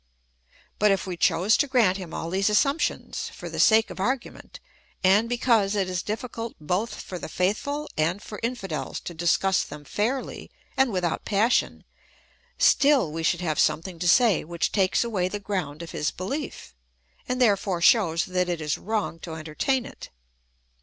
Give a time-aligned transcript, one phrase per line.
[0.79, 4.33] But if we chose to grant him all these assumptions, for the sake of argu
[4.33, 4.59] ment,
[5.03, 9.85] and because it is difficult both for the faithful and for infidels to discuss them
[9.85, 11.83] fairly and without passion,
[12.57, 16.73] still we should have something to say which takes away the ground of his behef,
[17.27, 20.09] and therefore shows that it is wrong to entertain it.